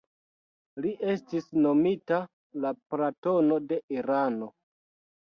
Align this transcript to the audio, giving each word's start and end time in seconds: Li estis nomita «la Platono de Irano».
Li 0.85 0.93
estis 1.15 1.51
nomita 1.67 2.21
«la 2.65 2.75
Platono 2.89 3.63
de 3.71 3.83
Irano». 4.01 4.55